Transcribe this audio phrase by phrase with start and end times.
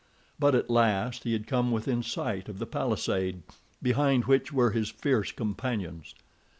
[0.39, 3.43] But at last he had come within sight of the palisade
[3.83, 6.15] behind which were his fierce companions.